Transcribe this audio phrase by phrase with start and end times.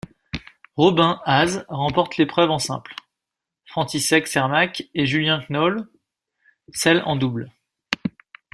[0.77, 2.95] Robin Haase remporte l'épreuve en simple,
[3.67, 5.87] František Čermák et Julian Knowle
[6.73, 7.51] celle en double.